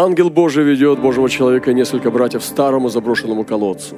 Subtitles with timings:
[0.00, 3.96] Ангел Божий ведет Божьего человека и несколько братьев к старому заброшенному колодцу.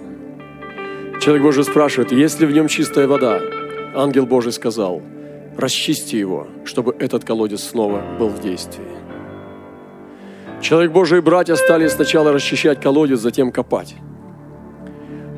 [1.20, 3.38] Человек Божий спрашивает, есть ли в нем чистая вода?
[3.94, 5.02] Ангел Божий сказал,
[5.58, 8.86] расчисти его, чтобы этот колодец снова был в действии.
[10.62, 13.94] Человек Божий и братья стали сначала расчищать колодец, затем копать.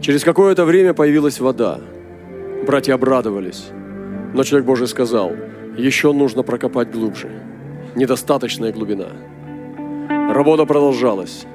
[0.00, 1.80] Через какое-то время появилась вода.
[2.64, 3.64] Братья обрадовались.
[4.32, 5.32] Но человек Божий сказал,
[5.76, 7.28] еще нужно прокопать глубже.
[7.96, 9.08] Недостаточная глубина.
[10.42, 11.46] Работа продолжалась.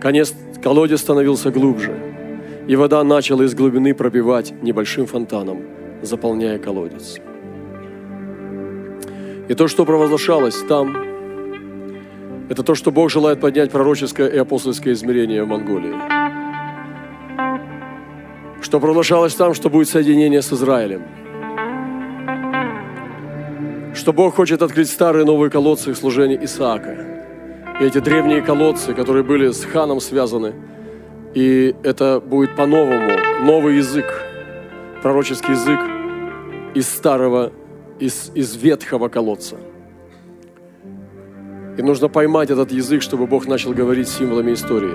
[0.00, 1.94] Конец колодец становился глубже.
[2.66, 5.62] И вода начала из глубины пробивать небольшим фонтаном,
[6.02, 7.20] заполняя колодец.
[9.46, 10.96] И то, что провозглашалось там,
[12.50, 15.94] это то, что Бог желает поднять пророческое и апостольское измерение в Монголии.
[18.60, 21.04] Что провозглашалось там, что будет соединение с Израилем.
[23.94, 27.15] Что Бог хочет открыть старые новые колодцы в служении Исаака.
[27.78, 30.54] И эти древние колодцы, которые были с ханом связаны,
[31.34, 33.10] и это будет по-новому,
[33.42, 34.06] новый язык,
[35.02, 35.80] пророческий язык
[36.74, 37.52] из старого,
[37.98, 39.56] из, из ветхого колодца.
[41.76, 44.94] И нужно поймать этот язык, чтобы Бог начал говорить символами истории.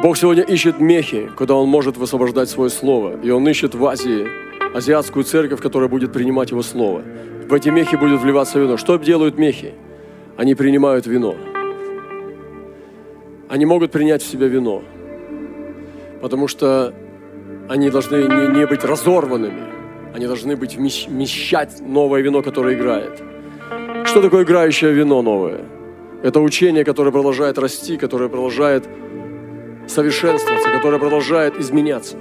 [0.00, 3.20] Бог сегодня ищет мехи, куда Он может высвобождать свое слово.
[3.22, 4.26] И Он ищет в Азии
[4.74, 7.02] азиатскую церковь, которая будет принимать Его слово.
[7.48, 8.76] В эти мехи будет вливаться вино.
[8.76, 9.72] Что делают мехи?
[10.36, 11.34] Они принимают вино.
[13.48, 14.82] Они могут принять в себя вино,
[16.20, 16.92] потому что
[17.70, 19.62] они должны не, не быть разорванными,
[20.14, 23.22] они должны быть вмещать новое вино, которое играет.
[24.04, 25.60] Что такое играющее вино новое?
[26.22, 28.86] Это учение, которое продолжает расти, которое продолжает
[29.86, 32.18] совершенствоваться, которое продолжает изменяться.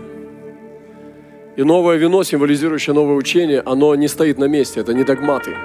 [1.57, 5.57] И новое вино, символизирующее новое учение, оно не стоит на месте, это не догматы.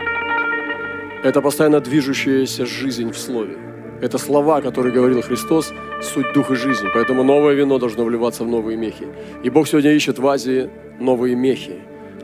[1.22, 3.58] Это постоянно движущаяся жизнь в Слове.
[4.00, 5.70] Это слова, которые говорил Христос,
[6.00, 6.88] суть духа жизни.
[6.94, 9.06] Поэтому новое вино должно вливаться в новые мехи.
[9.42, 11.74] И Бог сегодня ищет в Азии новые мехи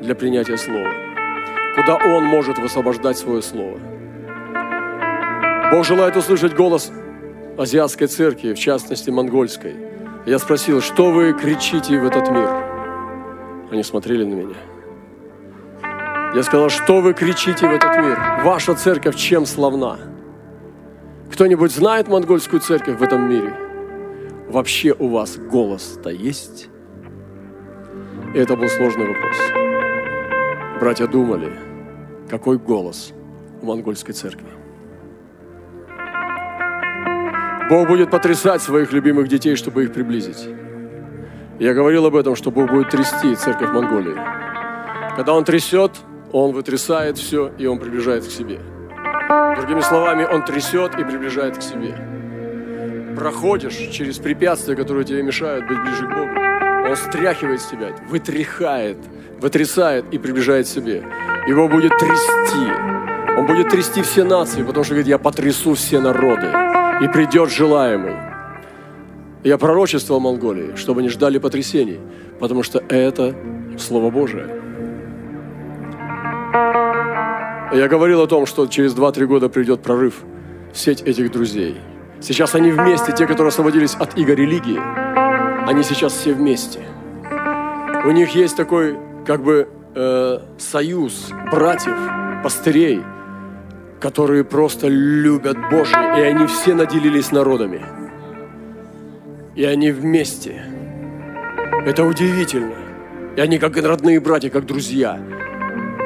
[0.01, 0.91] для принятия Слова.
[1.77, 3.79] Куда Он может высвобождать свое Слово.
[5.71, 6.91] Бог желает услышать голос
[7.59, 9.75] азиатской церкви, в частности монгольской.
[10.25, 12.68] Я спросил, что вы кричите в этот мир?
[13.71, 14.57] Они смотрели на меня.
[16.35, 18.19] Я сказал, что вы кричите в этот мир?
[18.45, 19.99] Ваша церковь чем славна?
[21.33, 23.55] Кто-нибудь знает монгольскую церковь в этом мире?
[24.49, 26.69] Вообще у вас голос-то есть?
[28.35, 29.37] И это был сложный вопрос.
[30.81, 31.53] Братья думали,
[32.29, 33.13] какой голос
[33.63, 34.49] у монгольской церкви.
[37.69, 40.49] Бог будет потрясать своих любимых детей, чтобы их приблизить.
[41.59, 44.15] Я говорил об этом, что Бог будет трясти церковь Монголии.
[45.17, 45.91] Когда Он трясет,
[46.33, 48.61] Он вытрясает все, и Он приближает к себе.
[49.57, 51.97] Другими словами, Он трясет и приближает к себе.
[53.17, 56.31] Проходишь через препятствия, которые тебе мешают быть ближе к Богу.
[56.89, 58.99] Он стряхивает с тебя, вытряхает,
[59.41, 61.03] вытрясает и приближает к себе.
[61.49, 63.37] Его будет трясти.
[63.37, 66.47] Он будет трясти все нации, потому что говорит, я потрясу все народы,
[67.03, 68.38] и придет желаемый.
[69.45, 72.01] Я пророчествовал Монголии, чтобы они ждали потрясений,
[72.41, 73.35] потому что это
[73.79, 74.47] Слово Божие.
[77.73, 80.25] Я говорил о том, что через 2-3 года придет прорыв
[80.73, 81.77] в сеть этих друзей.
[82.21, 84.81] Сейчас они вместе, те, которые освободились от иго религии,
[85.69, 86.81] они сейчас все вместе.
[88.05, 91.97] У них есть такой, как бы, э, союз братьев,
[92.43, 93.03] пастырей,
[94.01, 98.08] которые просто любят Божие, и они все наделились народами.
[99.59, 100.63] И они вместе.
[101.85, 102.77] Это удивительно.
[103.37, 105.19] И они как родные братья, как друзья.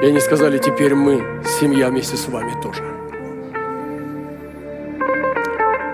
[0.03, 2.83] И они сказали, теперь мы, семья вместе с вами тоже.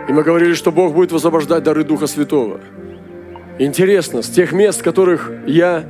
[0.09, 2.61] И мы говорили, что Бог будет высвобождать дары Духа Святого.
[3.59, 5.83] Интересно, с тех мест, в которых я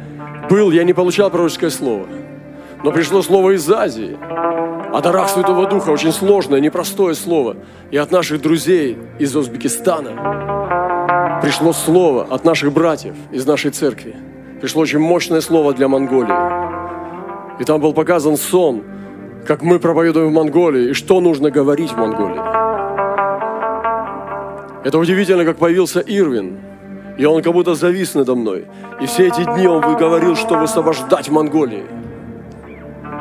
[0.49, 2.07] был, я не получал пророческое слово.
[2.83, 4.17] Но пришло слово из Азии.
[4.91, 7.59] О дарах Святого Духа очень сложное, непростое слово.
[7.91, 10.39] И от наших друзей из Узбекистана
[11.43, 14.17] пришло слово от наших братьев из нашей церкви.
[14.61, 16.35] Пришло очень мощное слово для Монголии.
[17.61, 18.83] И там был показан сон,
[19.47, 22.41] как мы проповедуем в Монголии, и что нужно говорить в Монголии.
[24.85, 26.59] Это удивительно, как появился Ирвин,
[27.19, 28.67] и он как будто завис надо мной.
[29.01, 31.85] И все эти дни он говорил, что высвобождать Монголии.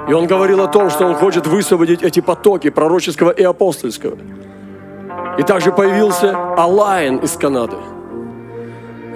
[0.08, 4.18] И он говорил о том, что он хочет высвободить эти потоки пророческого и апостольского.
[5.38, 7.78] И также появился Алайн из Канады.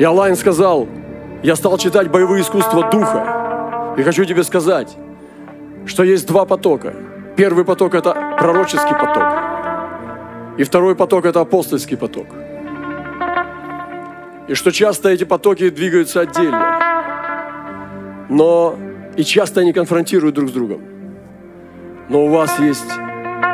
[0.01, 0.87] И Алайн сказал,
[1.43, 3.93] я стал читать боевые искусства духа.
[3.99, 4.97] И хочу тебе сказать,
[5.85, 6.95] что есть два потока.
[7.37, 9.25] Первый поток– это пророческий поток.
[10.57, 12.25] И второй поток– это апостольский поток.
[14.47, 16.79] И что часто эти потоки двигаются отдельно.
[18.27, 18.75] Но
[19.17, 20.81] и часто они конфронтируют друг с другом.
[22.09, 22.91] Но у вас есть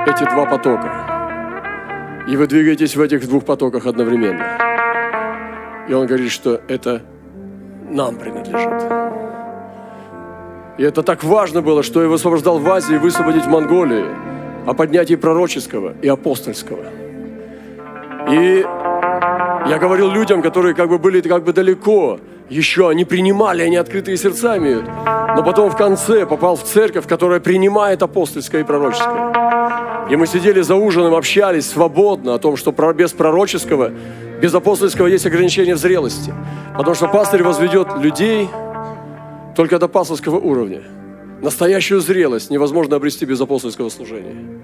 [0.06, 2.24] эти два потока.
[2.30, 4.67] И вы двигаетесь в этих двух потоках одновременно.
[5.88, 7.02] И он говорит, что это
[7.90, 8.92] нам принадлежит.
[10.78, 14.06] И это так важно было, что я высвобождал в Азии высвободить в Монголии
[14.68, 16.84] о поднятии пророческого и апостольского.
[18.30, 18.66] И
[19.70, 22.20] я говорил людям, которые как бы были как бы далеко,
[22.50, 24.78] еще они принимали, они открытые сердцами,
[25.36, 30.08] но потом в конце попал в церковь, которая принимает апостольское и пророческое.
[30.10, 33.92] И мы сидели за ужином, общались свободно о том, что без пророческого,
[34.42, 36.34] без апостольского есть ограничения в зрелости.
[36.78, 38.48] Потому что пастырь возведет людей
[39.56, 40.84] только до пасторского уровня.
[41.42, 44.62] Настоящую зрелость невозможно обрести без апостольского служения.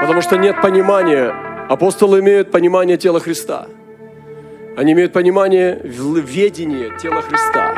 [0.00, 1.34] Потому что нет понимания.
[1.68, 3.66] Апостолы имеют понимание тела Христа.
[4.76, 7.74] Они имеют понимание ведения тела Христа.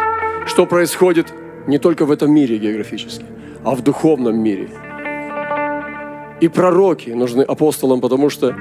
[0.46, 1.32] Что происходит
[1.66, 3.24] не только в этом мире географически,
[3.64, 4.68] а в духовном мире.
[6.40, 8.54] И пророки нужны апостолам, потому что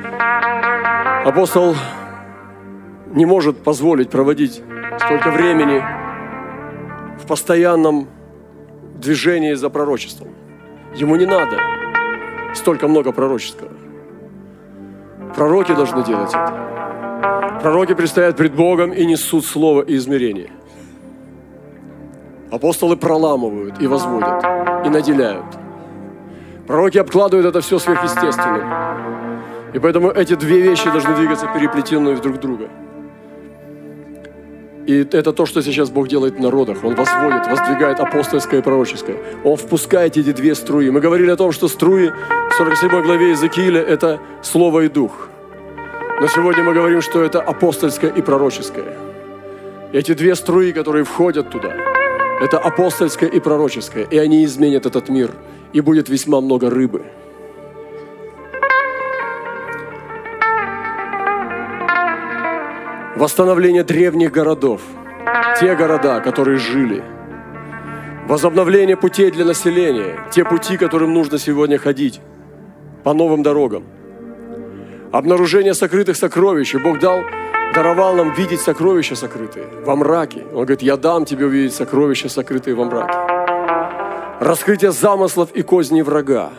[1.25, 1.75] апостол
[3.13, 4.63] не может позволить проводить
[4.97, 5.83] столько времени
[7.21, 8.07] в постоянном
[8.95, 10.29] движении за пророчеством.
[10.95, 11.59] Ему не надо
[12.55, 13.71] столько много пророческого.
[15.35, 16.73] Пророки должны делать это.
[17.61, 20.49] Пророки предстоят пред Богом и несут слово и измерение.
[22.51, 24.43] Апостолы проламывают и возводят,
[24.85, 25.45] и наделяют.
[26.67, 28.63] Пророки обкладывают это все сверхъестественным.
[29.73, 32.69] И поэтому эти две вещи должны двигаться переплетенные друг друга–
[34.85, 36.83] и это то, что сейчас Бог делает в народах.
[36.83, 39.17] Он возводит, воздвигает апостольское и пророческое.
[39.45, 40.89] Он впускает эти две струи.
[40.89, 42.11] Мы говорили о том, что струи
[42.49, 45.29] в 47 главе Иезекииля– это слово и дух.
[46.23, 48.95] Но сегодня мы говорим, что это апостольское и пророческое.
[49.91, 51.75] Эти две струи, которые входят туда,
[52.39, 54.05] это апостольское и пророческое.
[54.05, 55.31] И они изменят этот мир.
[55.73, 57.03] И будет весьма много рыбы.
[63.17, 64.81] восстановление древних городов,
[65.59, 67.03] те города, которые жили,
[68.29, 72.21] возобновление путей для населения, те пути, которым нужно сегодня ходить
[73.03, 73.83] по новым дорогам,
[75.13, 76.73] обнаружение сокрытых сокровищ.
[76.75, 77.21] И Бог дал,
[77.73, 80.43] даровал нам видеть сокровища сокрытые во мраке.
[80.51, 83.13] Он говорит, я дам тебе увидеть сокровища сокрытые во мраке.
[84.39, 86.49] Раскрытие замыслов и козней врага.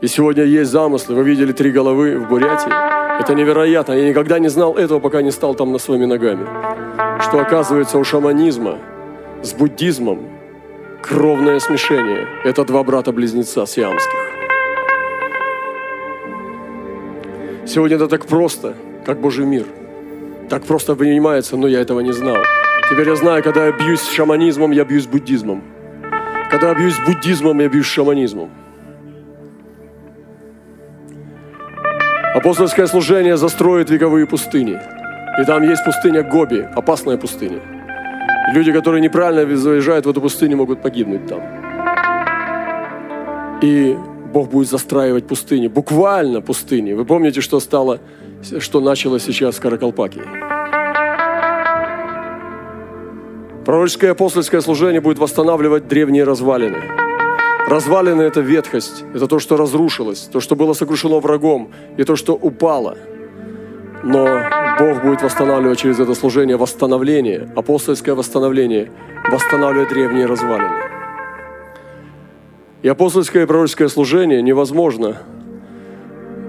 [0.00, 1.16] И сегодня есть замыслы.
[1.16, 2.70] Вы видели три головы в Бурятии.
[3.20, 3.94] Это невероятно.
[3.94, 6.46] Я никогда не знал этого, пока не стал там на своими ногами.
[7.20, 8.78] Что оказывается у шаманизма
[9.42, 10.20] с буддизмом
[11.02, 12.28] кровное смешение.
[12.44, 14.27] Это два брата-близнеца сиамских.
[17.68, 18.72] Сегодня это так просто,
[19.04, 19.66] как Божий мир.
[20.48, 22.38] Так просто принимается, но я этого не знал.
[22.88, 25.62] Теперь я знаю, когда я бьюсь с шаманизмом, я бьюсь с буддизмом.
[26.50, 28.48] Когда я бьюсь с буддизмом, я бьюсь с шаманизмом.
[32.34, 34.80] Апостольское служение застроит вековые пустыни.
[35.38, 37.60] И там есть пустыня Гоби, опасная пустыня.
[38.54, 41.42] Люди, которые неправильно заезжают в эту пустыню, могут погибнуть там.
[43.60, 43.94] И
[44.32, 46.92] Бог будет застраивать пустыни, буквально пустыни.
[46.92, 48.00] Вы помните, что стало,
[48.60, 50.22] что началось сейчас в Каракалпакии?
[53.64, 56.82] Пророческое апостольское служение будет восстанавливать древние развалины–
[57.68, 62.32] Развалины– это ветхость, это то, что разрушилось, то, что было сокрушено врагом, и то, что
[62.32, 62.96] упало.
[64.02, 64.24] Но
[64.78, 68.90] Бог будет восстанавливать через это служение восстановление, апостольское восстановление,
[69.30, 70.97] восстанавливать древние развалины.
[72.82, 75.18] И апостольское и пророческое служение невозможно.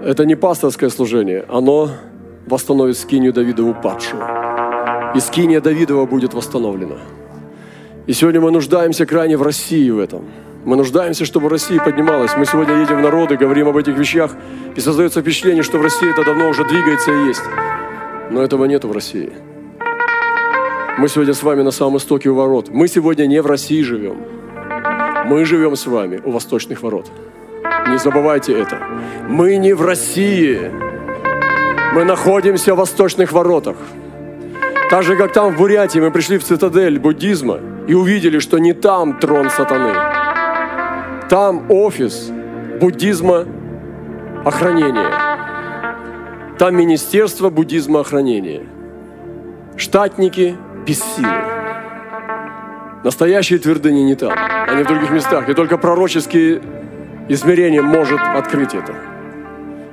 [0.04, 1.92] Это не пасторское служение, оно
[2.46, 4.24] восстановит скинию Давидову падшую.
[5.16, 6.98] И скиния Давидова будет восстановлена.
[8.08, 10.26] И сегодня мы нуждаемся крайне в России в этом–
[10.66, 12.36] мы нуждаемся, чтобы Россия поднималась.
[12.38, 14.36] Мы сегодня едем в народы, говорим об этих вещах,
[14.76, 17.44] и создается впечатление, что в России это давно уже двигается и есть.
[18.30, 19.32] Но этого нет в России.
[20.98, 22.70] Мы сегодня с вами на самом истоке у ворот.
[22.70, 24.18] Мы сегодня не в России живем.
[25.30, 27.06] Мы живем с вами у восточных ворот.
[27.88, 28.80] Не забывайте это.
[29.28, 30.72] Мы не в России.
[31.94, 33.76] Мы находимся в восточных воротах.
[34.90, 38.74] Так же, как там в Бурятии мы пришли в цитадель буддизма и увидели, что не
[38.74, 39.94] там трон сатаны,
[41.30, 42.32] там офис
[42.82, 43.46] буддизма
[44.44, 45.12] охранения.
[46.58, 48.64] Там министерство буддизма охранения.
[49.78, 50.58] Штатники
[50.88, 51.59] без силы.
[53.04, 54.34] Настоящие твердыни не там,
[54.68, 55.48] они в других местах.
[55.48, 56.62] И только пророческие
[57.30, 58.94] измерения может открыть это.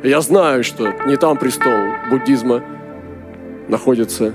[0.03, 2.63] Я знаю, что не там престол буддизма
[3.69, 4.33] находится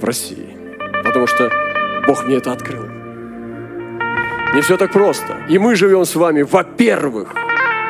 [0.00, 0.56] в России,
[1.04, 1.50] потому что
[2.06, 2.84] Бог мне это открыл.
[4.54, 5.36] Не все так просто.
[5.48, 7.34] И мы живем с вами, во-первых,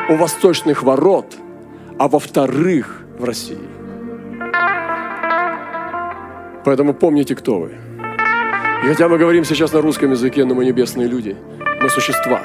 [0.09, 1.35] у восточных ворот,
[1.97, 3.57] а во-вторых, в России.
[6.65, 7.88] Поэтому помните, кто вы.
[8.83, 11.35] И хотя мы говорим сейчас на русском языке, но мы небесные люди,
[11.81, 12.41] мы существа.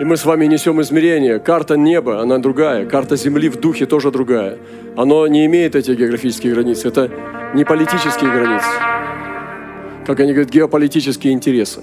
[0.00, 1.38] И мы с вами несем измерения.
[1.38, 2.84] Карта неба, она другая.
[2.84, 4.58] Карта Земли в духе тоже другая.
[4.96, 6.84] Оно не имеет этих географических границ.
[6.84, 7.08] Это
[7.54, 8.66] не политические границы.
[10.04, 11.80] Как они говорят, геополитические интересы.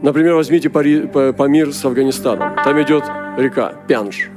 [0.00, 2.56] Например, возьмите Памир с Афганистаном.
[2.64, 3.04] Там идет
[3.36, 4.30] река Пянж.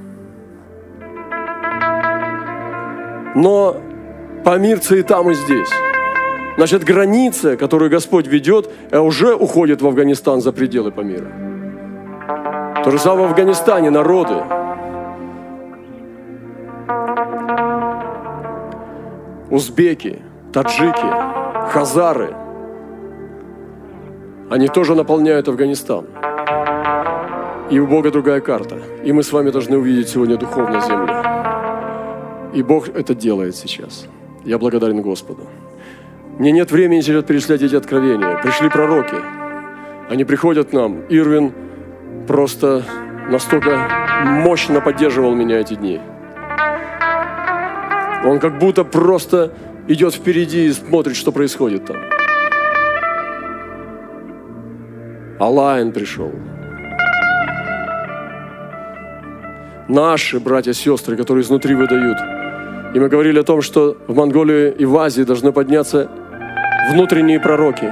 [3.33, 3.81] Но
[4.43, 5.69] Памирцы и там, и здесь.
[6.55, 11.31] Значит, граница, которую Господь ведет, э, уже уходит в Афганистан за пределы Памира.
[12.83, 14.35] То же самое в Афганистане народы.
[19.49, 21.07] Узбеки, таджики,
[21.71, 22.35] хазары.
[24.49, 26.05] Они тоже наполняют Афганистан.
[27.71, 28.77] И у Бога другая карта.
[29.03, 31.13] И мы с вами должны увидеть сегодня духовную землю.
[32.53, 34.05] И Бог это делает сейчас.
[34.45, 35.47] Я благодарен Господу.
[36.39, 38.41] Мне нет времени сейчас перечислять эти откровения.
[38.41, 39.15] Пришли пророки.
[40.09, 41.01] Они приходят к нам.
[41.09, 41.53] Ирвин
[42.27, 42.83] просто
[43.29, 43.87] настолько
[44.25, 45.99] мощно поддерживал меня эти дни.
[48.25, 49.53] Он как будто просто
[49.87, 51.97] идет впереди и смотрит, что происходит там.
[55.39, 56.31] Алайн пришел.
[59.87, 62.17] Наши братья и сестры, которые изнутри выдают.
[62.95, 66.09] И мы говорили о том, что в Монголии и в Азии должны подняться
[66.89, 67.91] внутренние пророки.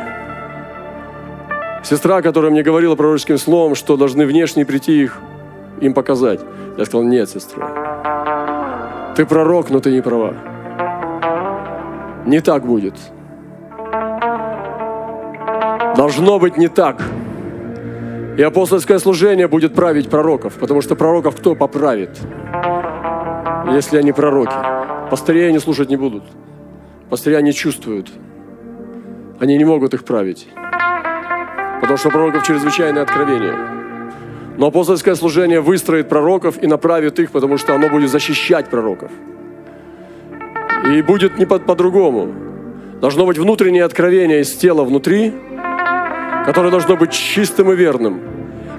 [1.84, 5.20] Сестра, которая мне говорила пророческим словом, что должны внешне прийти их,
[5.80, 6.40] им показать.
[6.78, 9.14] Я сказал, нет, сестра.
[9.16, 10.34] Ты пророк, но ты не права.
[12.26, 12.96] Не так будет.
[15.96, 17.02] Должно быть не так.
[18.38, 22.18] И апостольское служение будет править пророков, потому что пророков кто поправит,
[23.74, 24.54] если они пророки?
[25.10, 26.24] Пастырей они слушать не будут.
[27.10, 28.10] Пастыря они чувствуют.
[29.42, 30.48] Они не могут их править.
[31.82, 33.56] Потому что пророков чрезвычайное откровение.
[34.58, 39.10] Но апостольское служение выстроит пророков и направит их, потому что оно будет защищать пророков.
[40.86, 42.32] И будет не по-другому.
[43.02, 45.34] Должно быть внутреннее откровение из тела внутри,
[46.46, 48.22] которое должно быть чистым и верным.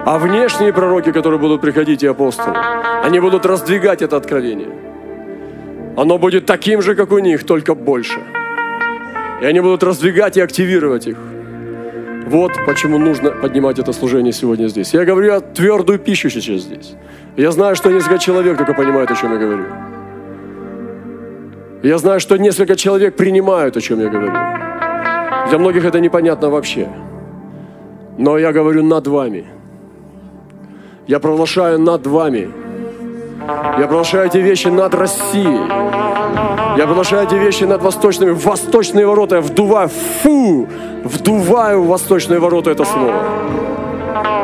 [0.05, 2.55] А внешние пророки, которые будут приходить, и апостолы,
[3.03, 4.69] они будут раздвигать это откровение.
[5.97, 8.21] Оно будет таким же, как у них, только больше.
[9.41, 11.17] И они будут раздвигать и активировать их.
[12.27, 14.93] Вот почему нужно поднимать это служение сегодня здесь.
[14.93, 16.93] Я говорю о твердую пищу сейчас здесь.
[17.35, 19.65] Я знаю, что несколько человек только понимают, о чем я говорю.
[21.83, 24.31] Я знаю, что несколько человек принимают, о чем я говорю.
[25.49, 26.87] Для многих это непонятно вообще.
[28.17, 29.45] Но я говорю над вами.
[31.07, 32.49] Я провозглашаю над вами.
[33.77, 36.12] Я провозглашаю эти вещи над Россией.
[36.75, 38.31] Я провозглашаю эти вещи над восточными.
[38.31, 39.89] Восточные ворота я вдуваю.
[40.23, 40.67] Фу!
[41.03, 43.13] Вдуваю в восточные ворота это слово.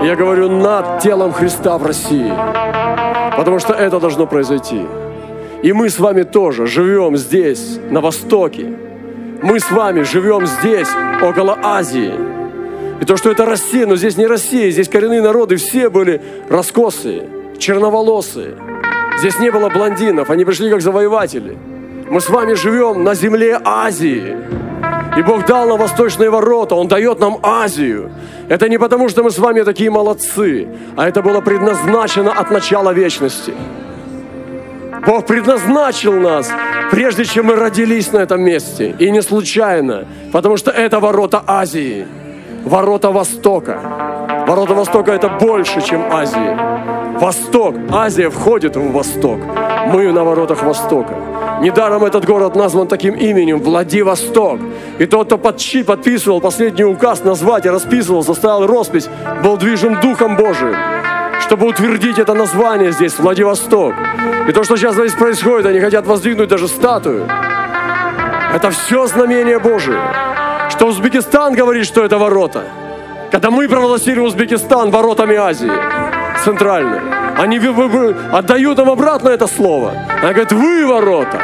[0.04, 2.32] Я говорю над телом Христа в России.
[3.36, 4.86] Потому что это должно произойти.
[5.64, 8.74] И мы с вами тоже живем здесь, на Востоке.
[9.42, 10.90] Мы с вами живем здесь,
[11.24, 12.14] около Азии.
[13.02, 17.24] И то, что это Россия, но здесь не Россия, здесь коренные народы, все были раскосые,
[17.58, 18.56] черноволосые.
[19.18, 21.58] Здесь не было блондинов, они пришли как завоеватели.
[22.10, 24.36] Мы с вами живем на земле Азии.
[25.18, 28.12] И Бог дал нам восточные ворота, Он дает нам Азию.
[28.48, 32.92] Это не потому, что мы с вами такие молодцы, а это было предназначено от начала
[32.94, 33.54] вечности.
[35.06, 36.52] Бог предназначил нас,
[36.92, 38.96] прежде чем мы родились на этом месте.
[39.00, 42.06] И не случайно, потому что это ворота Азии
[42.66, 43.80] ворота Востока.
[44.48, 46.58] Ворота Востока это больше, чем Азия.
[47.20, 49.40] Восток, Азия входит в Восток.
[49.88, 51.14] Мы на воротах Востока.
[51.62, 54.60] Недаром этот город назван таким именем Владивосток.
[54.98, 59.10] И тот, кто подчи, подписывал последний указ назвать и расписывал, составил роспись,
[59.44, 60.76] был движим Духом Божиим,
[61.42, 63.94] чтобы утвердить это название здесь, Владивосток.
[64.48, 67.28] И то, что сейчас здесь происходит, они хотят воздвигнуть даже статую.
[68.56, 70.00] Это все знамение Божие
[70.80, 72.64] что Узбекистан говорит, что это ворота.
[73.32, 75.70] Когда мы провозгласили Узбекистан воротами Азии,
[76.44, 77.02] центральные,
[77.38, 77.58] они
[78.32, 79.94] отдают нам обратно это слово.
[80.22, 81.42] Они говорят, вы ворота.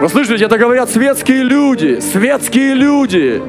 [0.00, 3.42] Вы слышите, это говорят светские люди, светские люди.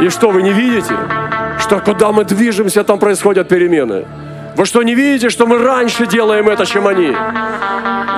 [0.00, 0.94] И что, вы не видите,
[1.58, 4.04] что куда мы движемся, там происходят перемены?
[4.56, 7.14] Вы что, не видите, что мы раньше делаем это, чем они?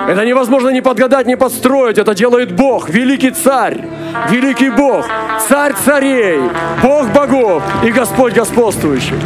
[0.08, 1.98] Это невозможно не подгадать, не подстроить.
[1.98, 3.84] Это делает Бог, великий царь,
[4.30, 5.06] великий Бог,
[5.48, 6.40] царь царей,
[6.82, 9.16] Бог богов и Господь господствующий.